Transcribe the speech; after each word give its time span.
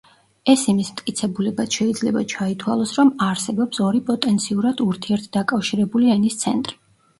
ეს 0.51 0.61
იმის 0.71 0.87
მტკიცებულებად 0.93 1.77
შეიძლება 1.79 2.23
ჩაითვალოს, 2.33 2.95
რომ 3.01 3.13
არსებობს 3.27 3.83
ორი 3.91 4.03
პოტენციურად 4.09 4.85
ურთიერთდაკავშირებული 4.89 6.13
ენის 6.19 6.43
ცენტრი. 6.45 6.83